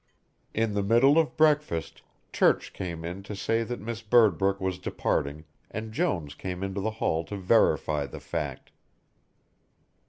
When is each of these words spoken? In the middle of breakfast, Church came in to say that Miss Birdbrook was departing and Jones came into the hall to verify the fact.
In 0.55 0.73
the 0.73 0.81
middle 0.81 1.19
of 1.19 1.37
breakfast, 1.37 2.01
Church 2.33 2.73
came 2.73 3.05
in 3.05 3.21
to 3.21 3.35
say 3.35 3.61
that 3.63 3.79
Miss 3.79 4.01
Birdbrook 4.01 4.59
was 4.59 4.79
departing 4.79 5.45
and 5.69 5.91
Jones 5.93 6.33
came 6.33 6.63
into 6.63 6.81
the 6.81 6.89
hall 6.97 7.23
to 7.25 7.37
verify 7.37 8.07
the 8.07 8.19
fact. 8.19 8.71